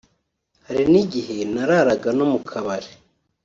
hari 0.67 0.83
n’igihe 0.91 1.35
nararaga 1.53 2.09
no 2.17 2.25
mu 2.31 2.39
kabari 2.49 2.91